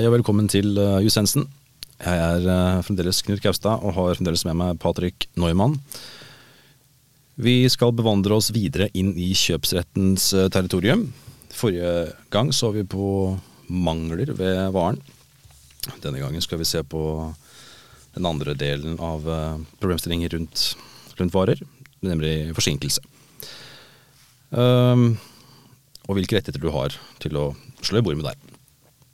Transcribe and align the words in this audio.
Hei 0.00 0.06
og 0.08 0.14
velkommen 0.14 0.46
til 0.48 0.78
uh, 0.80 0.96
Jusensen. 1.04 1.42
Jeg 2.00 2.20
er 2.24 2.46
uh, 2.48 2.78
fremdeles 2.80 3.18
Knut 3.20 3.42
Kaustad 3.44 3.82
og 3.84 3.92
har 3.92 4.14
fremdeles 4.16 4.46
med 4.48 4.56
meg 4.56 4.78
Patrick 4.80 5.26
Neumann. 5.36 5.74
Vi 7.36 7.68
skal 7.68 7.92
bevandre 7.92 8.32
oss 8.32 8.48
videre 8.56 8.86
inn 8.96 9.10
i 9.12 9.26
kjøpsrettens 9.36 10.30
uh, 10.32 10.46
territorium. 10.48 11.02
Forrige 11.52 12.14
gang 12.32 12.48
så 12.56 12.70
vi 12.72 12.86
på 12.88 13.10
mangler 13.68 14.32
ved 14.38 14.72
varen. 14.72 14.96
Denne 16.00 16.22
gangen 16.22 16.40
skal 16.40 16.62
vi 16.62 16.68
se 16.70 16.80
på 16.80 17.02
den 18.16 18.28
andre 18.30 18.54
delen 18.56 18.96
av 19.04 19.28
problemstillinger 19.82 20.32
rundt, 20.32 20.62
rundt 21.20 21.36
varer, 21.36 21.60
nemlig 22.00 22.54
forsinkelse. 22.56 23.04
Um, 24.48 25.10
og 26.08 26.16
hvilke 26.16 26.40
rettigheter 26.40 26.64
du 26.64 26.72
har 26.72 26.96
til 27.20 27.36
å 27.36 27.50
slå 27.84 28.00
i 28.00 28.08
bord 28.08 28.16
med 28.16 28.30
der. 28.30 28.40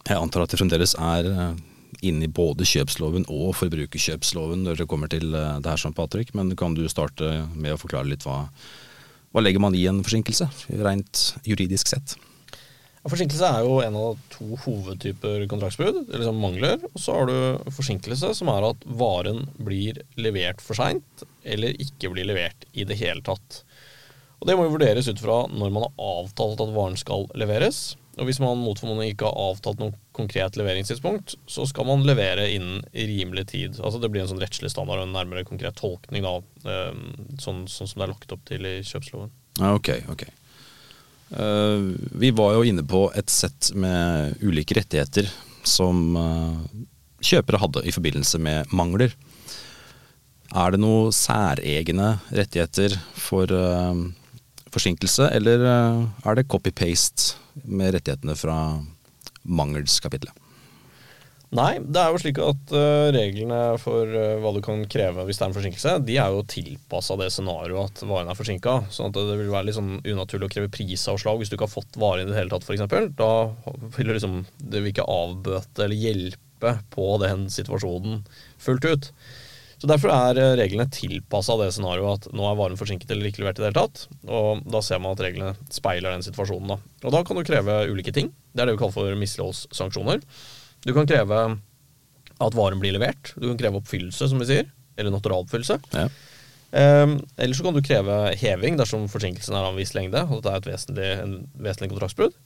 Jeg 0.06 0.22
antar 0.22 0.44
at 0.44 0.52
det 0.52 0.60
fremdeles 0.60 0.94
er 1.02 1.26
eh, 1.26 1.56
inne 2.06 2.28
i 2.28 2.30
både 2.30 2.66
kjøpsloven 2.68 3.26
og 3.32 3.56
forbrukerkjøpsloven 3.58 4.62
når 4.62 4.82
det 4.82 4.88
kommer 4.90 5.10
til 5.10 5.34
eh, 5.34 5.56
det 5.58 5.72
her, 5.72 5.80
som 5.82 5.96
Patrick, 5.96 6.30
men 6.38 6.54
kan 6.58 6.76
du 6.78 6.84
starte 6.90 7.40
med 7.56 7.74
å 7.74 7.80
forklare 7.80 8.06
litt 8.12 8.26
hva, 8.26 8.44
hva 9.34 9.42
legger 9.42 9.62
man 9.64 9.74
i 9.74 9.82
en 9.90 10.04
forsinkelse, 10.06 10.46
rent 10.86 11.24
juridisk 11.48 11.90
sett? 11.90 12.14
Forsinkelse 13.06 13.46
er 13.46 13.62
jo 13.62 13.76
en 13.84 13.96
av 13.98 14.22
to 14.32 14.56
hovedtyper 14.64 15.44
kontraktsbrudd, 15.50 16.08
eller 16.10 16.32
mangler. 16.34 16.80
Og 16.90 16.98
så 16.98 17.14
har 17.14 17.28
du 17.30 17.70
forsinkelse, 17.70 18.32
som 18.34 18.50
er 18.50 18.66
at 18.66 18.82
varen 18.98 19.44
blir 19.62 20.00
levert 20.18 20.62
for 20.62 20.78
seint, 20.78 21.22
eller 21.46 21.78
ikke 21.82 22.10
blir 22.10 22.26
levert 22.26 22.66
i 22.74 22.86
det 22.88 22.98
hele 22.98 23.22
tatt. 23.26 23.60
Og 24.40 24.50
Det 24.50 24.56
må 24.58 24.66
jo 24.66 24.74
vurderes 24.74 25.06
ut 25.06 25.22
fra 25.22 25.44
når 25.46 25.70
man 25.70 25.86
har 25.86 26.02
avtalt 26.02 26.64
at 26.66 26.74
varen 26.74 26.98
skal 26.98 27.30
leveres. 27.38 27.94
Og 28.16 28.24
Hvis 28.24 28.38
man 28.40 28.56
mot 28.56 28.78
formodning 28.80 29.12
ikke 29.12 29.28
har 29.28 29.50
avtalt 29.50 29.80
noe 29.82 29.92
konkret 30.16 30.56
leveringstidspunkt, 30.56 31.34
så 31.52 31.66
skal 31.68 31.84
man 31.88 32.06
levere 32.08 32.46
innen 32.48 32.80
rimelig 32.94 33.50
tid. 33.52 33.76
Altså 33.76 34.00
Det 34.00 34.08
blir 34.12 34.24
en 34.24 34.30
sånn 34.30 34.40
rettslig 34.40 34.72
standard 34.72 35.02
og 35.02 35.10
en 35.10 35.12
nærmere 35.18 35.44
konkret 35.44 35.76
tolkning, 35.76 36.24
da, 36.24 36.38
ehm, 36.64 37.36
sånn, 37.42 37.66
sånn, 37.68 37.90
som 37.90 38.00
det 38.00 38.06
er 38.06 38.14
lagt 38.14 38.32
opp 38.32 38.48
til 38.48 38.64
i 38.64 38.80
kjøpsloven. 38.80 39.30
Ok, 39.68 39.92
ok. 40.08 40.24
Uh, 41.26 41.92
vi 42.16 42.30
var 42.30 42.54
jo 42.54 42.64
inne 42.64 42.86
på 42.86 43.08
et 43.18 43.28
sett 43.32 43.72
med 43.74 44.38
ulike 44.40 44.78
rettigheter 44.78 45.28
som 45.66 46.14
uh, 46.16 46.54
kjøpere 47.20 47.60
hadde 47.60 47.82
i 47.84 47.92
forbindelse 47.92 48.40
med 48.40 48.72
mangler. 48.72 49.12
Er 50.56 50.72
det 50.72 50.80
noen 50.80 51.12
særegne 51.12 52.14
rettigheter 52.30 52.94
for 53.18 53.50
uh, 53.50 54.06
forsinkelse, 54.72 55.28
eller 55.36 55.66
er 55.66 56.38
det 56.38 56.48
copy-paste 56.48 57.42
med 57.64 57.94
rettighetene 57.96 58.36
fra 58.38 58.58
mangelskapitlet? 59.46 60.34
Nei, 61.54 61.76
det 61.78 62.00
er 62.00 62.10
jo 62.10 62.18
slik 62.18 62.38
at 62.42 62.72
uh, 62.74 63.08
reglene 63.14 63.58
for 63.78 64.10
uh, 64.10 64.38
hva 64.42 64.50
du 64.56 64.58
kan 64.64 64.80
kreve 64.90 65.22
hvis 65.28 65.38
det 65.38 65.44
er 65.44 65.52
en 65.52 65.54
forsinkelse, 65.54 65.92
de 66.08 66.16
er 66.18 66.34
jo 66.34 66.42
tilpassa 66.50 67.14
det 67.20 67.28
scenarioet 67.32 67.92
at 67.92 68.02
varen 68.08 68.32
er 68.32 68.38
forsinka. 68.38 68.74
Sånn 68.92 69.12
at 69.12 69.16
det 69.16 69.38
vil 69.38 69.52
være 69.54 69.68
litt 69.68 69.78
sånn 69.78 70.00
unaturlig 70.02 70.48
å 70.48 70.52
kreve 70.56 70.72
prisavslag 70.74 71.38
hvis 71.38 71.52
du 71.52 71.54
ikke 71.56 71.68
har 71.68 71.76
fått 71.76 72.00
varen 72.02 72.26
i 72.26 72.32
det 72.32 72.38
hele 72.40 72.50
tatt, 72.50 72.66
f.eks. 72.66 72.82
Da 73.16 73.30
vil 73.94 74.10
det 74.10 74.18
liksom 74.18 74.40
Det 74.58 74.82
vil 74.82 74.90
ikke 74.90 75.06
avbøte 75.06 75.86
eller 75.86 76.02
hjelpe 76.02 76.76
på 76.90 77.08
den 77.22 77.46
situasjonen 77.52 78.24
fullt 78.66 78.90
ut. 78.90 79.10
Så 79.76 79.88
Derfor 79.90 80.12
er 80.12 80.38
eh, 80.40 80.54
reglene 80.56 80.88
tilpassa 80.92 81.56
det 81.60 81.68
scenarioet 81.76 82.26
at 82.28 82.36
nå 82.36 82.46
er 82.48 82.56
varen 82.58 82.78
forsinket 82.80 83.10
eller 83.12 83.28
ikke 83.28 83.42
levert 83.42 83.60
i 83.60 83.64
det 83.64 83.70
hele 83.70 83.82
tatt. 83.82 84.06
Og 84.24 84.62
Da 84.72 84.80
ser 84.84 85.02
man 85.02 85.16
at 85.16 85.24
reglene 85.24 85.52
speiler 85.72 86.14
den 86.14 86.24
situasjonen. 86.24 86.72
Da. 86.72 86.78
Og 87.04 87.16
da 87.16 87.22
kan 87.26 87.36
du 87.36 87.44
kreve 87.46 87.82
ulike 87.92 88.14
ting. 88.16 88.32
Det 88.52 88.64
er 88.64 88.70
det 88.70 88.78
vi 88.78 88.82
kaller 88.84 88.96
for 88.96 89.20
misligholdssanksjoner. 89.20 90.24
Du 90.86 90.94
kan 90.96 91.08
kreve 91.08 91.42
at 92.36 92.56
varen 92.56 92.80
blir 92.80 92.96
levert. 92.96 93.34
Du 93.36 93.50
kan 93.50 93.60
kreve 93.60 93.82
oppfyllelse, 93.82 94.30
som 94.30 94.40
vi 94.40 94.48
sier. 94.48 94.72
Eller 94.96 95.12
naturaloppfyllelse. 95.12 95.78
Ja. 95.96 96.08
Um, 96.76 97.20
eller 97.40 97.56
så 97.56 97.64
kan 97.64 97.76
du 97.76 97.84
kreve 97.84 98.16
heving 98.36 98.76
dersom 98.76 99.06
forsinkelsen 99.08 99.54
er 99.54 99.64
av 99.64 99.70
en 99.70 99.78
viss 99.80 99.94
lengde. 99.96 100.24
og 100.26 100.42
dette 100.42 100.52
er 100.52 100.60
et 100.60 100.70
vesentlig, 100.72 101.10
en 101.22 101.36
vesentlig 101.62 101.92
kontraktsbrudd. 101.92 102.36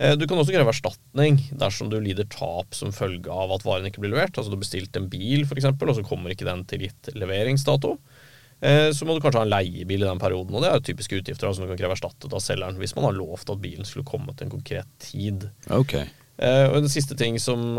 Eh, 0.00 0.16
du 0.16 0.24
kan 0.26 0.40
også 0.40 0.54
kreve 0.54 0.72
erstatning 0.72 1.38
dersom 1.60 1.90
du 1.92 1.98
lider 2.00 2.28
tap 2.32 2.72
som 2.76 2.94
følge 2.94 3.28
av 3.28 3.52
at 3.52 3.66
varen 3.66 3.88
ikke 3.90 4.00
blir 4.00 4.14
levert. 4.14 4.32
Altså 4.32 4.48
du 4.48 4.56
har 4.56 4.64
bestilt 4.64 4.96
en 4.96 5.10
bil, 5.12 5.44
f.eks., 5.44 5.68
og 5.68 5.96
så 5.98 6.06
kommer 6.06 6.32
ikke 6.32 6.48
den 6.48 6.64
til 6.70 6.86
gitt 6.86 7.10
leveringsdato. 7.12 7.96
Eh, 8.64 8.88
så 8.96 9.04
må 9.04 9.16
du 9.16 9.20
kanskje 9.24 9.42
ha 9.42 9.48
en 9.48 9.52
leiebil 9.52 10.00
i 10.00 10.08
den 10.08 10.20
perioden, 10.20 10.56
og 10.56 10.64
det 10.64 10.70
er 10.70 10.78
jo 10.78 10.86
typiske 10.88 11.20
utgifter 11.20 11.52
som 11.52 11.66
du 11.66 11.72
kan 11.72 11.80
kreve 11.80 11.96
erstattet 11.96 12.32
av 12.36 12.42
selgeren 12.44 12.80
hvis 12.80 12.92
man 12.96 13.08
har 13.08 13.16
lovt 13.16 13.52
at 13.52 13.60
bilen 13.60 13.88
skulle 13.88 14.08
komme 14.08 14.32
til 14.32 14.48
en 14.48 14.54
konkret 14.56 14.88
tid. 15.04 15.50
Okay. 15.68 16.08
Eh, 16.40 16.66
og 16.70 16.78
En 16.80 16.92
siste 16.92 17.16
ting 17.20 17.36
som, 17.40 17.76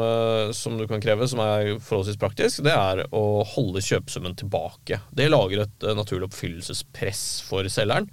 som, 0.53 0.77
du 0.77 0.85
kan 0.89 1.01
kreve, 1.01 1.25
som 1.29 1.41
er 1.41 1.73
forholdsvis 1.81 2.21
praktisk, 2.21 2.61
det 2.67 2.75
er 2.77 3.01
å 3.17 3.41
holde 3.55 3.81
kjøpesummen 3.81 4.37
tilbake. 4.37 5.01
Det 5.09 5.31
lager 5.31 5.65
et 5.65 5.89
naturlig 5.97 6.29
oppfyllelsespress 6.29 7.25
for 7.49 7.65
selgeren. 7.73 8.11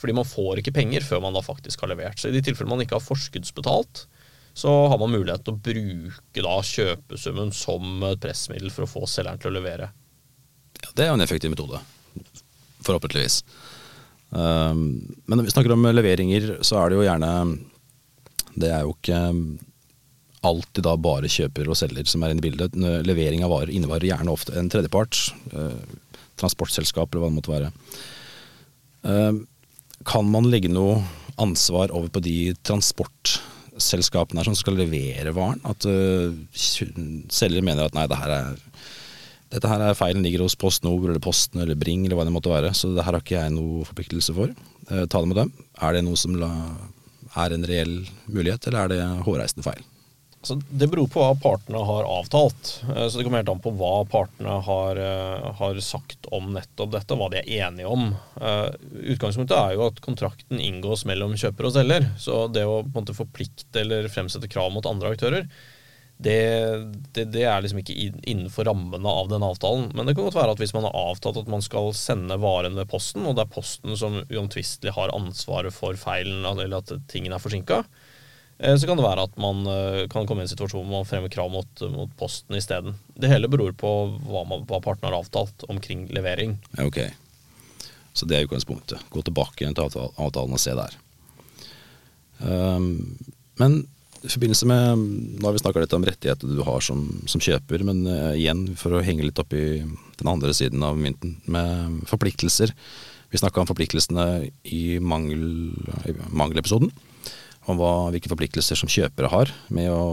Fordi 0.00 0.16
man 0.16 0.28
får 0.28 0.62
ikke 0.62 0.74
penger 0.74 1.04
før 1.04 1.20
man 1.26 1.36
da 1.36 1.42
faktisk 1.44 1.84
har 1.84 1.92
levert. 1.92 2.20
Så 2.20 2.30
i 2.30 2.34
de 2.34 2.42
tilfellene 2.44 2.72
man 2.72 2.84
ikke 2.86 2.96
har 2.96 3.04
forskuddsbetalt, 3.04 4.06
så 4.56 4.72
har 4.88 4.98
man 4.98 5.12
mulighet 5.12 5.44
til 5.46 5.54
å 5.54 5.62
bruke 5.62 6.44
da 6.44 6.54
kjøpesummen 6.66 7.52
som 7.54 8.04
et 8.08 8.20
pressmiddel 8.22 8.72
for 8.74 8.86
å 8.86 8.90
få 8.90 9.06
selgeren 9.08 9.40
til 9.40 9.52
å 9.52 9.58
levere. 9.58 9.90
Ja, 10.80 10.88
Det 10.94 11.04
er 11.04 11.12
jo 11.12 11.18
en 11.18 11.24
effektiv 11.26 11.52
metode. 11.52 11.82
Forhåpentligvis. 12.86 13.42
Um, 14.30 15.16
men 15.26 15.38
når 15.38 15.48
vi 15.48 15.54
snakker 15.54 15.74
om 15.74 15.88
leveringer, 15.90 16.56
så 16.66 16.78
er 16.80 16.90
det 16.90 17.00
jo 17.00 17.02
gjerne 17.02 17.30
Det 18.54 18.68
er 18.70 18.84
jo 18.86 18.92
ikke 18.94 19.18
alltid 20.46 20.86
da 20.86 20.94
bare 20.96 21.28
kjøper 21.30 21.68
og 21.68 21.76
selger 21.76 22.06
som 22.08 22.22
er 22.24 22.32
inne 22.32 22.40
i 22.40 22.46
bildet. 22.48 22.76
Levering 23.04 23.44
av 23.44 23.52
varer 23.52 23.72
innebærer 23.74 24.08
gjerne 24.08 24.32
ofte 24.32 24.56
en 24.56 24.70
tredjepart. 24.72 25.18
Uh, 25.52 25.76
transportselskap 26.40 27.12
eller 27.12 27.24
hva 27.24 27.30
det 27.30 27.36
måtte 27.36 27.52
være. 27.52 27.72
Uh, 29.04 29.42
kan 30.08 30.26
man 30.30 30.48
legge 30.50 30.70
noe 30.72 31.00
ansvar 31.40 31.92
over 31.96 32.08
på 32.12 32.22
de 32.24 32.36
transportselskapene 32.66 34.44
som 34.46 34.56
skal 34.58 34.78
levere 34.80 35.34
varen? 35.36 35.60
At 35.68 35.86
uh, 35.88 36.32
selger 36.52 37.64
mener 37.64 37.88
at 37.88 37.96
nei, 37.96 38.06
det 38.10 38.18
her 38.20 38.34
er, 38.36 38.64
dette 39.52 39.70
her 39.70 39.84
er 39.84 39.98
feilen 39.98 40.24
ligger 40.24 40.44
hos 40.46 40.58
Post 40.58 40.86
Nord 40.86 41.08
eller 41.08 41.22
Posten 41.22 41.62
eller 41.62 41.78
Bring 41.78 42.06
eller 42.06 42.18
hva 42.18 42.26
det 42.28 42.34
måtte 42.34 42.52
være, 42.52 42.72
så 42.76 42.92
det 42.94 43.04
her 43.04 43.16
har 43.16 43.24
ikke 43.24 43.38
jeg 43.38 43.56
noe 43.56 43.86
forpliktelse 43.88 44.36
for. 44.36 44.52
Uh, 44.90 45.04
ta 45.04 45.20
det 45.20 45.30
med 45.32 45.40
dem. 45.42 45.54
Er 45.80 45.96
det 45.96 46.04
noe 46.06 46.20
som 46.20 46.36
la, 46.40 46.50
er 47.44 47.56
en 47.56 47.66
reell 47.68 47.96
mulighet, 48.26 48.68
eller 48.68 48.84
er 48.84 48.94
det 48.94 49.24
hårreisende 49.26 49.66
feil? 49.66 49.84
Så 50.42 50.56
det 50.70 50.86
beror 50.88 51.08
på 51.12 51.20
hva 51.20 51.34
partene 51.36 51.82
har 51.84 52.06
avtalt. 52.08 52.70
Eh, 52.88 53.08
så 53.08 53.18
Det 53.18 53.24
kommer 53.24 53.42
helt 53.42 53.52
an 53.52 53.60
på 53.60 53.74
hva 53.76 54.06
partene 54.08 54.54
har, 54.64 54.96
eh, 54.96 55.50
har, 55.58 55.80
sagt 55.84 56.26
om 56.32 56.54
nettopp 56.54 56.94
dette, 56.94 57.16
hva 57.16 57.28
de 57.30 57.42
er 57.42 57.66
enige 57.66 57.90
om. 57.90 58.14
Eh, 58.40 58.70
utgangspunktet 59.12 59.56
er 59.56 59.74
jo 59.76 59.86
at 59.90 60.00
kontrakten 60.00 60.60
inngås 60.60 61.04
mellom 61.04 61.36
kjøper 61.36 61.68
og 61.68 61.74
selger. 61.76 62.08
Så 62.16 62.46
det 62.52 62.64
å 62.64 62.80
måte 62.88 63.16
forplikte 63.16 63.84
eller 63.84 64.08
fremsette 64.08 64.48
krav 64.48 64.72
mot 64.72 64.86
andre 64.88 65.12
aktører, 65.12 65.46
det, 66.20 66.40
det, 67.12 67.24
det, 67.32 67.44
er 67.48 67.62
liksom 67.64 67.80
ikke 67.80 67.96
innenfor 68.28 68.64
rammene 68.68 69.08
av 69.08 69.28
den 69.28 69.44
avtalen. 69.44 69.90
Men 69.94 70.06
det 70.06 70.14
kan 70.16 70.26
godt 70.26 70.36
være 70.36 70.52
at 70.56 70.60
hvis 70.60 70.74
man 70.76 70.84
har 70.88 70.96
avtalt 70.96 71.40
at 71.40 71.48
man 71.48 71.64
skal 71.64 71.92
sende 71.96 72.36
varen 72.40 72.76
ved 72.76 72.88
posten, 72.88 73.24
og 73.28 73.36
det 73.36 73.46
er 73.46 73.54
posten 73.54 73.96
som 73.96 74.22
uomtvistelig 74.28 74.96
har 74.96 75.12
ansvaret 75.16 75.72
for 75.72 75.96
feilen 76.00 76.44
eller 76.44 76.80
at 76.80 76.92
tingene 77.12 77.36
er 77.36 77.44
forsinka, 77.44 77.84
så 78.60 78.86
kan 78.86 78.98
det 78.98 79.04
være 79.06 79.24
at 79.24 79.36
man 79.40 79.62
eh, 79.72 80.02
kan 80.12 80.26
komme 80.28 80.42
i 80.42 80.46
en 80.46 80.50
situasjon 80.50 80.84
hvor 80.84 81.00
man 81.00 81.08
fremmer 81.08 81.32
krav 81.32 81.48
mot, 81.52 81.84
mot 81.94 82.10
posten 82.20 82.58
isteden. 82.58 82.98
Det 83.16 83.30
hele 83.30 83.48
beror 83.48 83.72
på 83.72 83.92
hva, 84.26 84.44
man, 84.48 84.66
hva 84.68 84.82
partene 84.84 85.08
har 85.08 85.22
avtalt 85.22 85.64
omkring 85.72 86.06
levering. 86.12 86.58
Ok, 86.82 87.00
Så 88.12 88.28
det 88.28 88.36
er 88.36 88.44
utgangspunktet. 88.44 89.00
Gå 89.08 89.22
tilbake 89.24 89.64
igjen 89.64 89.76
til 89.78 89.86
avtalen 89.86 90.56
og 90.56 90.60
se 90.60 90.76
der. 90.76 90.98
Um, 92.40 93.16
men 93.60 93.82
i 94.24 94.28
forbindelse 94.28 94.64
med 94.68 95.02
Nå 95.40 95.44
har 95.44 95.52
vi 95.52 95.60
snakka 95.60 95.82
litt 95.82 95.92
om 95.96 96.04
rettigheter 96.08 96.48
du 96.48 96.62
har 96.64 96.80
som, 96.84 97.04
som 97.28 97.40
kjøper, 97.40 97.84
men 97.88 98.02
uh, 98.08 98.32
igjen 98.36 98.66
for 98.80 98.96
å 98.96 99.04
henge 99.04 99.24
litt 99.24 99.40
opp 99.40 99.56
i 99.56 99.80
den 100.20 100.28
andre 100.28 100.52
siden 100.56 100.84
av 100.84 101.00
mynten, 101.00 101.38
med 101.48 102.02
forpliktelser. 102.10 102.74
Vi 103.32 103.40
snakka 103.40 103.62
om 103.62 103.70
forpliktelsene 103.70 104.50
i 104.68 104.98
mangel, 105.00 105.72
mangelepisoden 106.28 106.92
om 107.68 107.80
hva, 107.80 108.10
hvilke 108.12 108.30
forpliktelser 108.32 108.78
som 108.78 108.90
kjøpere 108.90 109.30
har 109.32 109.52
med 109.68 109.90
å 109.92 110.04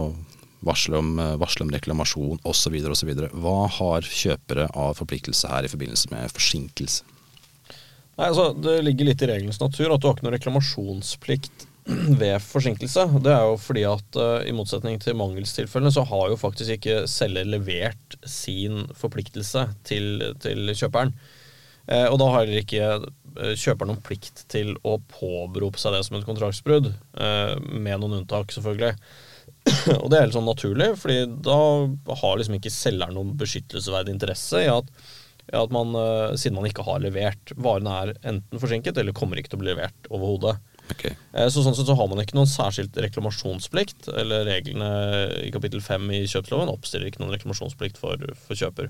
varsle 0.66 0.98
om, 0.98 1.18
eh, 1.18 1.36
varsle 1.36 1.64
om 1.66 1.70
reklamasjon 1.72 2.40
osv. 2.44 2.74
osv. 2.90 3.14
Hva 3.32 3.68
har 3.78 4.02
kjøpere 4.02 4.68
av 4.74 4.98
forpliktelse 4.98 5.48
her 5.48 5.64
i 5.64 5.72
forbindelse 5.72 6.10
med 6.10 6.34
forsinkelse? 6.34 7.02
Nei, 8.18 8.26
altså, 8.26 8.50
Det 8.60 8.82
ligger 8.82 9.06
litt 9.06 9.22
i 9.22 9.30
regelens 9.30 9.60
natur 9.60 9.94
at 9.94 10.00
du 10.00 10.08
har 10.08 10.16
ikke 10.16 10.26
noen 10.26 10.34
reklamasjonsplikt 10.34 11.66
ved 12.20 12.42
forsinkelse. 12.42 13.06
Det 13.22 13.32
er 13.32 13.44
jo 13.46 13.56
fordi 13.62 13.84
at 13.88 14.18
uh, 14.18 14.42
i 14.42 14.52
motsetning 14.52 14.98
til 15.00 15.16
mangelstilfellene 15.16 15.94
så 15.94 16.04
har 16.04 16.32
jo 16.32 16.40
faktisk 16.40 16.74
ikke 16.76 17.04
selger 17.08 17.46
levert 17.46 18.18
sin 18.26 18.88
forpliktelse 18.98 19.68
til, 19.86 20.34
til 20.42 20.74
kjøperen. 20.74 21.14
Eh, 21.88 22.04
og 22.10 22.18
da 22.20 22.26
har 22.28 22.42
heller 22.42 22.60
ikke 22.60 22.88
eh, 23.38 23.54
kjøper 23.58 23.88
noen 23.88 24.02
plikt 24.04 24.44
til 24.52 24.74
å 24.86 24.98
påberope 25.12 25.80
seg 25.80 25.94
det 25.96 26.04
som 26.06 26.18
et 26.18 26.26
kontraktsbrudd, 26.28 26.90
eh, 26.92 27.54
med 27.72 28.02
noen 28.02 28.20
unntak, 28.20 28.52
selvfølgelig. 28.54 28.94
og 30.02 30.08
det 30.10 30.18
er 30.18 30.26
helt 30.26 30.36
sånn 30.36 30.48
naturlig, 30.48 30.92
fordi 31.00 31.22
da 31.44 31.58
har 32.22 32.38
liksom 32.40 32.58
ikke 32.58 32.72
selgeren 32.72 33.16
noen 33.18 33.34
beskyttelsesverdig 33.40 34.14
interesse 34.14 34.64
i 34.64 34.70
at, 34.72 34.90
at 35.56 35.72
man, 35.74 35.94
eh, 35.96 36.34
siden 36.40 36.58
man 36.60 36.68
ikke 36.68 36.86
har 36.86 37.02
levert, 37.04 37.54
varene 37.56 38.00
er 38.02 38.16
enten 38.34 38.60
forsinket 38.62 38.98
eller 39.00 39.16
kommer 39.16 39.40
ikke 39.40 39.54
til 39.54 39.60
å 39.60 39.64
bli 39.64 39.72
levert 39.72 40.10
overhodet. 40.10 40.58
Ok. 40.92 41.04
Eh, 41.08 41.48
Så 41.52 41.62
sånn 41.64 41.76
sett 41.76 41.88
så 41.88 41.96
har 41.98 42.08
man 42.08 42.22
ikke 42.22 42.36
noen 42.38 42.48
særskilt 42.48 42.96
reklamasjonsplikt, 43.04 44.08
eller 44.20 44.46
reglene 44.48 44.88
i 45.44 45.50
kapittel 45.52 45.82
5 45.84 46.08
i 46.16 46.22
kjøpsloven 46.30 46.72
oppstiller 46.72 47.10
ikke 47.10 47.22
noen 47.22 47.34
reklamasjonsplikt 47.36 48.00
for, 48.00 48.24
for 48.46 48.56
kjøper. 48.58 48.88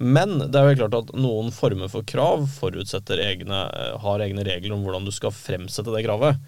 Men 0.00 0.38
det 0.40 0.56
er 0.56 0.70
jo 0.70 0.80
klart 0.80 0.96
at 0.96 1.14
noen 1.18 1.50
former 1.52 1.90
for 1.92 2.06
krav 2.08 2.46
forutsetter 2.54 3.20
egne, 3.20 3.62
eh, 3.68 3.96
har 4.00 4.24
egne 4.24 4.44
regler 4.46 4.72
om 4.72 4.84
hvordan 4.86 5.04
du 5.04 5.12
skal 5.12 5.34
fremsette 5.36 5.92
det 5.92 6.06
kravet. 6.06 6.40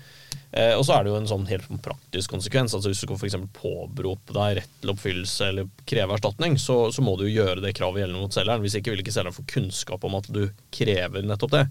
Eh, 0.53 0.73
og 0.77 0.85
så 0.85 0.95
er 0.97 1.05
det 1.05 1.13
jo 1.13 1.19
en 1.19 1.29
sånn 1.29 1.45
helt 1.49 1.69
praktisk 1.85 2.33
konsekvens. 2.33 2.75
altså 2.77 2.91
Hvis 2.93 3.03
du 3.05 3.13
f.eks. 3.13 3.37
påberope 3.57 4.35
deg 4.37 4.59
rett 4.61 4.79
til 4.81 4.93
oppfyllelse 4.93 5.49
eller 5.49 5.69
kreve 5.89 6.17
erstatning, 6.17 6.57
så, 6.61 6.79
så 6.93 7.05
må 7.05 7.17
du 7.17 7.27
jo 7.27 7.35
gjøre 7.43 7.65
det 7.65 7.75
kravet 7.77 8.03
gjeldende 8.03 8.25
mot 8.25 8.37
selgeren. 8.37 8.65
Hvis 8.65 8.77
ikke 8.81 8.93
vil 8.93 9.05
ikke 9.05 9.15
selgeren 9.17 9.37
få 9.37 9.47
kunnskap 9.53 10.05
om 10.09 10.17
at 10.21 10.29
du 10.33 10.43
krever 10.73 11.25
nettopp 11.25 11.55
det. 11.57 11.67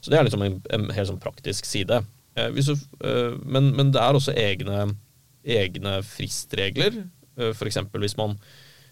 Så 0.00 0.10
det 0.10 0.18
er 0.18 0.26
liksom 0.26 0.46
en, 0.46 0.60
en 0.74 0.90
helt 0.94 1.10
sånn 1.10 1.22
praktisk 1.22 1.66
side. 1.70 2.02
Eh, 2.34 2.50
du, 2.50 2.76
eh, 3.06 3.38
men, 3.42 3.72
men 3.76 3.94
det 3.94 4.02
er 4.02 4.18
også 4.18 4.34
egne, 4.38 4.84
egne 5.42 5.98
fristregler. 6.06 7.02
Eh, 7.38 7.50
F.eks. 7.50 7.82
hvis 7.98 8.18
man 8.18 8.38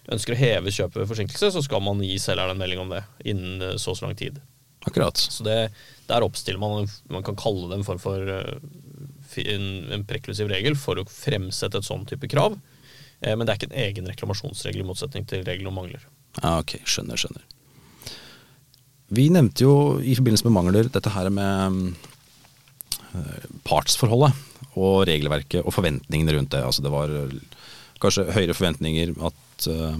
ønsker 0.09 0.33
å 0.33 0.39
heve 0.39 0.73
kjøpet 0.73 1.03
ved 1.03 1.09
forsinkelse, 1.11 1.51
så 1.53 1.61
skal 1.65 1.83
man 1.85 2.01
gi 2.03 2.17
selgeren 2.21 2.55
en 2.55 2.61
melding 2.61 2.81
om 2.81 2.89
det 2.93 3.03
innen 3.27 3.61
eh, 3.61 3.77
så 3.81 3.93
og 3.93 3.99
så 3.99 4.07
lang 4.07 4.17
tid. 4.17 4.39
Akkurat. 4.87 5.17
Så 5.17 5.45
det, 5.45 5.69
der 6.09 6.25
oppstiller 6.25 6.57
man 6.57 6.87
Man 7.13 7.21
kan 7.21 7.37
kalle 7.37 7.67
det 7.69 7.77
en 7.77 7.85
form 7.85 7.99
for 8.01 8.17
eh, 8.33 8.57
en, 9.45 9.67
en 9.93 10.05
preklusiv 10.09 10.49
regel 10.49 10.75
for 10.79 10.97
å 10.97 11.05
fremsette 11.05 11.77
et 11.77 11.87
sånn 11.87 12.07
type 12.09 12.27
krav. 12.31 12.57
Eh, 13.21 13.35
Men 13.35 13.45
det 13.45 13.53
er 13.53 13.59
ikke 13.61 13.71
en 13.71 13.81
egen 13.85 14.09
reklamasjonsregel 14.09 14.81
i 14.81 14.87
motsetning 14.87 15.27
til 15.29 15.45
regelen 15.45 15.69
om 15.69 15.77
mangler. 15.83 16.07
Ja, 16.41 16.57
ok, 16.63 16.79
skjønner, 16.87 17.19
skjønner. 17.19 17.45
Vi 19.11 19.27
nevnte 19.29 19.65
jo 19.65 19.73
i 19.99 20.15
forbindelse 20.15 20.47
med 20.47 20.55
mangler 20.55 20.87
dette 20.87 21.11
her 21.11 21.27
med 21.35 21.91
partsforholdet 23.67 24.31
og 24.79 25.01
regelverket 25.09 25.65
og 25.65 25.73
forventningene 25.75 26.37
rundt 26.37 26.53
det. 26.53 26.61
Altså 26.63 26.79
det 26.85 26.93
var 26.93 27.11
kanskje 27.99 28.29
høyere 28.31 28.55
forventninger 28.55 29.11
at 29.27 29.41
eh, 29.69 29.99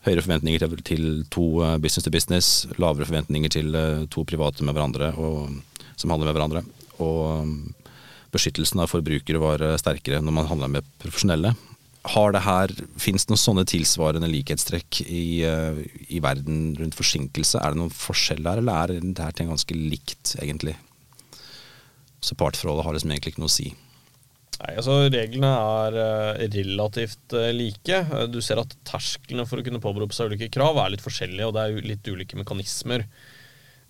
Høyere 0.00 0.22
forventninger 0.24 0.62
til, 0.62 0.78
til 0.86 1.02
to 1.28 1.46
eh, 1.60 1.74
business 1.76 2.06
to 2.06 2.12
business, 2.14 2.46
lavere 2.80 3.04
forventninger 3.08 3.52
til 3.52 3.74
eh, 3.76 4.06
to 4.08 4.24
private 4.24 4.64
med 4.64 4.76
hverandre 4.76 5.10
og, 5.20 5.58
som 6.00 6.14
handler 6.14 6.30
med 6.30 6.38
hverandre. 6.38 6.62
Og 7.04 7.50
beskyttelsen 8.32 8.80
av 8.80 8.88
forbrukere 8.92 9.42
var 9.42 9.64
sterkere 9.80 10.22
når 10.22 10.36
man 10.36 10.48
handla 10.48 10.70
med 10.72 10.88
profesjonelle. 11.02 11.52
Har 12.14 12.32
det 12.32 12.40
her, 12.46 12.72
Fins 12.96 13.26
det 13.26 13.34
noen 13.34 13.42
sånne 13.42 13.66
tilsvarende 13.68 14.28
likhetstrekk 14.30 15.02
i, 15.04 15.42
i 16.08 16.20
verden 16.24 16.70
rundt 16.78 16.96
forsinkelse? 16.96 17.60
Er 17.60 17.74
det 17.74 17.82
noen 17.82 17.92
forskjell 17.92 18.40
der, 18.46 18.62
eller 18.62 18.94
er 18.96 19.02
det 19.04 19.20
her 19.20 19.36
ting 19.36 19.52
ganske 19.52 19.76
likt, 19.76 20.36
egentlig? 20.40 20.78
Så 22.24 22.36
partforholdet 22.40 22.86
har 22.86 22.96
liksom 22.96 23.12
egentlig 23.12 23.34
ikke 23.34 23.44
noe 23.44 23.52
å 23.52 23.56
si. 23.58 23.68
Nei, 24.60 24.74
altså 24.76 24.98
Reglene 25.08 25.50
er 25.56 25.94
eh, 26.02 26.46
relativt 26.52 27.32
eh, 27.38 27.50
like. 27.56 27.96
Eh, 28.02 28.26
Du 28.28 28.40
ser 28.44 28.60
at 28.60 28.74
tersklene 28.84 29.46
for 29.48 29.60
å 29.60 29.64
kunne 29.64 29.80
påberope 29.80 30.12
seg 30.16 30.28
ulike 30.34 30.50
krav 30.52 30.76
er 30.82 30.92
litt 30.92 31.04
forskjellige, 31.04 31.46
og 31.48 31.54
det 31.56 31.62
er 31.64 31.86
litt 31.94 32.10
ulike 32.12 32.36
mekanismer. 32.40 33.06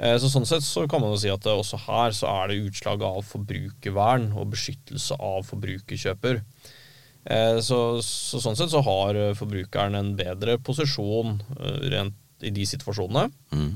Så 0.00 0.30
Sånn 0.32 0.46
sett 0.48 0.64
så 0.64 0.86
kan 0.88 1.02
man 1.02 1.10
jo 1.12 1.18
si 1.20 1.28
at 1.28 1.44
også 1.44 1.76
her 1.84 2.14
så 2.16 2.24
er 2.30 2.48
det 2.48 2.62
utslag 2.70 3.02
av 3.04 3.18
forbrukervern 3.28 4.30
og 4.32 4.46
beskyttelse 4.54 5.18
av 5.20 5.42
forbrukerkjøper. 5.44 6.38
Så, 7.60 7.80
så 8.00 8.40
sånn 8.40 8.56
sett 8.56 8.72
så 8.72 8.80
har 8.86 9.18
forbrukeren 9.36 9.98
en 9.98 10.14
bedre 10.16 10.54
posisjon 10.64 11.34
rent 11.92 12.16
i 12.40 12.54
de 12.56 12.64
situasjonene 12.64 13.26
Mm. 13.52 13.74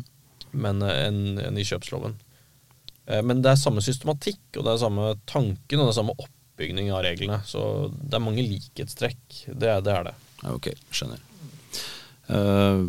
men, 0.64 0.80
enn 0.88 1.20
enn 1.44 1.60
i 1.60 1.66
kjøpsloven. 1.68 2.16
Men 3.20 3.42
det 3.44 3.52
er 3.52 3.60
samme 3.60 3.84
systematikk, 3.84 4.40
og 4.56 4.64
det 4.64 4.72
er 4.72 4.80
samme 4.86 5.10
tanken 5.28 5.82
og 5.84 5.90
det 5.90 5.92
er 5.92 5.98
samme 6.00 6.16
oppbygning 6.54 6.92
av 6.94 7.02
reglene. 7.02 7.40
Så 7.46 7.90
det 7.98 8.14
er 8.14 8.22
mange 8.22 8.46
likhetstrekk. 8.46 9.20
Det, 9.50 9.70
det 9.84 9.92
er 9.92 10.06
det. 10.06 10.14
Ok, 10.46 10.70
skjønner. 10.94 11.22
Uh, 12.30 12.86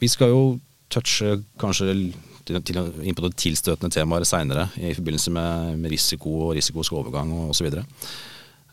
vi 0.00 0.08
skal 0.08 0.30
jo 0.32 0.42
touche 0.90 1.40
kanskje 1.60 1.92
inn 1.92 3.14
på 3.14 3.22
det 3.26 3.34
tilstøtende 3.38 3.92
temaer 3.94 4.24
seinere 4.26 4.70
i 4.80 4.94
forbindelse 4.96 5.30
med, 5.34 5.76
med 5.82 5.92
risiko 5.92 6.32
og 6.46 6.54
risikosk 6.56 6.94
overgang 6.96 7.32
osv. 7.50 7.68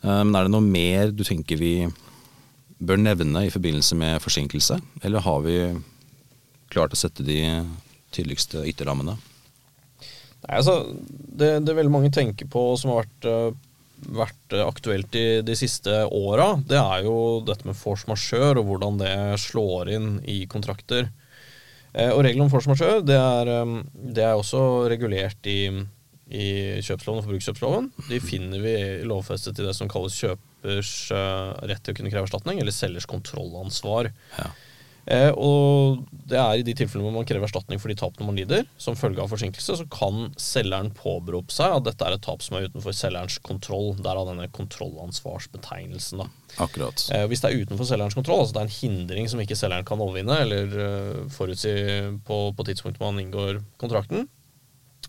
Uh, 0.02 0.22
men 0.22 0.34
er 0.38 0.46
det 0.46 0.54
noe 0.54 0.64
mer 0.64 1.12
du 1.12 1.24
tenker 1.26 1.58
vi 1.58 1.74
bør 2.78 3.00
nevne 3.02 3.42
i 3.46 3.50
forbindelse 3.50 3.96
med 3.98 4.22
forsinkelse, 4.22 4.78
eller 5.02 5.24
har 5.24 5.40
vi 5.42 5.56
klart 6.70 6.94
å 6.94 6.98
sette 7.00 7.26
de 7.26 7.40
tydeligste 8.14 8.62
ytterrammene? 8.70 9.16
Nei, 9.98 10.52
altså, 10.60 10.94
det, 11.38 11.50
det 11.66 11.76
veldig 11.76 11.94
mange 11.94 12.12
tenker 12.14 12.48
på 12.50 12.62
som 12.80 12.92
har 12.92 13.04
vært, 13.04 13.28
øh, 13.28 14.08
vært 14.18 14.56
øh, 14.56 14.64
aktuelt 14.66 15.18
i 15.18 15.26
de 15.46 15.56
siste 15.58 16.04
åra, 16.14 16.50
det 16.68 16.78
er 16.80 17.06
jo 17.06 17.16
dette 17.46 17.68
med 17.68 17.78
force 17.78 18.08
majeure 18.10 18.58
og 18.60 18.68
hvordan 18.70 19.00
det 19.02 19.14
slår 19.42 19.92
inn 19.96 20.10
i 20.28 20.40
kontrakter. 20.50 21.10
Eh, 21.94 22.10
og 22.12 22.22
reglene 22.26 22.48
om 22.48 22.52
force 22.52 22.70
majeure 22.70 23.04
det 23.06 23.18
er, 23.18 23.52
det 24.18 24.26
er 24.26 24.36
også 24.36 24.62
regulert 24.90 25.50
i, 25.50 25.60
i 26.28 26.48
kjøpsloven 26.84 27.22
og 27.22 27.28
forbrukskjøpsloven. 27.28 27.90
De 28.10 28.22
finner 28.22 28.62
vi 28.64 28.76
lovfestet 29.08 29.58
i 29.58 29.68
det 29.68 29.76
som 29.78 29.90
kalles 29.90 30.18
kjøpers 30.18 30.94
rett 31.70 31.84
til 31.86 31.94
å 31.94 31.96
kunne 32.00 32.10
kreve 32.10 32.26
erstatning, 32.26 32.58
eller 32.58 32.74
selgers 32.74 33.06
kontrollansvar. 33.08 34.10
Ja. 34.40 34.50
Eh, 35.08 35.30
og 35.32 36.02
det 36.28 36.36
er 36.36 36.60
i 36.60 36.64
de 36.66 36.74
tilfellene 36.76 37.06
hvor 37.06 37.14
man 37.16 37.28
krever 37.28 37.46
erstatning 37.46 37.80
for 37.80 37.88
de 37.88 37.96
tapene 37.96 38.26
man 38.28 38.36
lider, 38.36 38.66
som 38.80 38.96
følge 38.98 39.22
av 39.22 39.30
forsinkelse, 39.32 39.78
så 39.80 39.86
kan 39.88 40.28
selgeren 40.40 40.90
påberope 40.96 41.54
seg 41.54 41.78
at 41.78 41.86
dette 41.86 42.04
er 42.04 42.16
et 42.16 42.24
tap 42.26 42.44
som 42.44 42.58
er 42.58 42.68
utenfor 42.68 42.96
selgerens 42.96 43.38
kontroll. 43.44 43.94
Derav 44.04 44.28
denne 44.28 44.50
kontrollansvarsbetegnelsen. 44.52 46.20
Da. 46.20 46.28
Akkurat. 46.60 47.06
Eh, 47.14 47.24
hvis 47.30 47.44
det 47.44 47.50
er 47.50 47.64
utenfor 47.64 47.88
selgerens 47.88 48.18
kontroll, 48.18 48.42
altså 48.44 48.58
det 48.58 48.64
er 48.64 48.68
en 48.68 48.80
hindring 48.80 49.30
som 49.32 49.40
ikke 49.44 49.56
selgeren 49.58 49.88
kan 49.88 50.04
overvinne 50.04 50.42
eller 50.44 50.80
eh, 50.84 51.22
forutsi 51.32 51.72
på, 52.28 52.42
på 52.52 52.68
tidspunktet 52.68 53.04
man 53.04 53.22
inngår 53.22 53.62
kontrakten, 53.80 54.28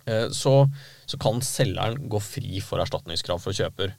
eh, 0.06 0.30
så, 0.32 0.62
så 1.10 1.20
kan 1.20 1.44
selgeren 1.44 2.08
gå 2.08 2.24
fri 2.24 2.64
for 2.64 2.80
erstatningskrav 2.86 3.44
for 3.44 3.58
kjøper. 3.58 3.98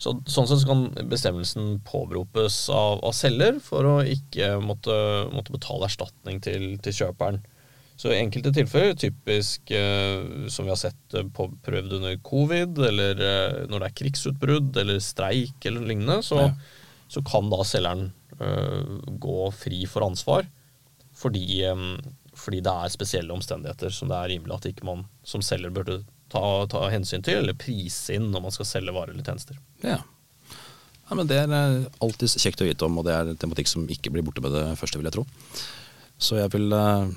Så, 0.00 0.14
sånn 0.32 0.46
sett 0.48 0.62
så 0.62 0.70
kan 0.70 0.86
bestemmelsen 1.10 1.74
påberopes 1.84 2.54
av, 2.72 3.02
av 3.04 3.12
selger 3.12 3.58
for 3.60 3.84
å 3.84 3.96
ikke 4.08 4.54
måtte, 4.64 4.94
måtte 5.34 5.52
betale 5.52 5.90
erstatning 5.90 6.38
til, 6.40 6.70
til 6.80 6.94
kjøperen. 7.02 7.42
Så 8.00 8.08
i 8.14 8.16
enkelte 8.22 8.48
tilfeller, 8.56 8.94
typisk 8.96 9.70
eh, 9.76 10.46
som 10.48 10.64
vi 10.64 10.72
har 10.72 10.78
sett 10.80 11.16
eh, 11.20 11.26
på, 11.36 11.50
prøvd 11.66 11.98
under 11.98 12.14
covid, 12.24 12.80
eller 12.88 13.20
eh, 13.20 13.58
når 13.68 13.82
det 13.84 13.90
er 13.90 13.98
krigsutbrudd 14.00 14.78
eller 14.80 15.02
streik 15.04 15.68
eller 15.68 15.84
lignende, 15.84 16.22
så, 16.24 16.46
Ja. 16.46 16.54
så 17.12 17.20
kan 17.28 17.52
da 17.52 17.60
selgeren 17.68 18.06
eh, 18.40 18.96
gå 19.20 19.50
fri 19.52 19.82
for 19.84 20.08
ansvar 20.08 20.48
fordi, 21.20 21.44
eh, 21.68 21.84
fordi 22.40 22.62
det 22.64 22.72
er 22.72 22.94
spesielle 22.96 23.36
omstendigheter 23.36 23.92
som 23.92 24.08
det 24.08 24.16
er 24.16 24.32
rimelig 24.32 24.56
at 24.56 24.70
ikke 24.72 24.88
man 24.88 25.04
som 25.28 25.44
selger 25.44 25.68
burde 25.76 26.00
ta, 26.30 26.42
ta 26.70 26.86
hensyn 26.92 27.24
til 27.26 27.42
eller 27.42 27.58
prise 27.58 28.16
inn 28.16 28.30
når 28.32 28.46
man 28.46 28.54
skal 28.54 28.68
selge 28.68 28.94
varer 28.94 29.14
eller 29.14 29.26
tjenester. 29.26 29.58
Ja. 29.84 29.98
ja, 30.00 31.18
men 31.18 31.30
Det 31.30 31.40
er 31.42 31.54
eh, 31.56 31.88
alltid 32.02 32.36
kjekt 32.40 32.62
å 32.62 32.68
vite 32.68 32.86
om, 32.86 33.00
og 33.00 33.08
det 33.08 33.16
er 33.16 33.32
tematikk 33.40 33.70
som 33.70 33.88
ikke 33.90 34.12
blir 34.14 34.26
borte 34.26 34.44
med 34.44 34.54
det 34.56 34.66
første, 34.80 35.00
vil 35.00 35.10
jeg 35.10 35.18
tro. 35.18 35.26
Så 36.20 36.38
jeg 36.38 36.52
vil 36.54 36.72
eh, 36.76 37.14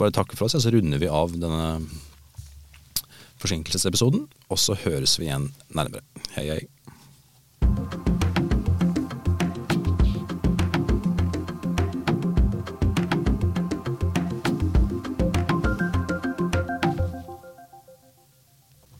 bare 0.00 0.14
takke 0.16 0.38
for 0.38 0.48
oss, 0.48 0.56
ja, 0.56 0.62
så 0.64 0.72
runder 0.72 1.02
vi 1.02 1.10
av 1.10 1.36
denne 1.36 1.74
forsinkelsesepisoden, 3.40 4.26
og 4.52 4.58
så 4.60 4.76
høres 4.82 5.16
vi 5.20 5.28
igjen 5.28 5.48
nærmere. 5.72 6.04
Hei, 6.34 6.46
hei. 6.52 6.60